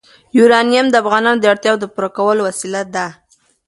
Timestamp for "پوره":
1.93-2.09